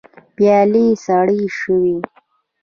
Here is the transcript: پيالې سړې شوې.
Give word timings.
پيالې 0.35 0.85
سړې 1.05 1.43
شوې. 1.57 1.95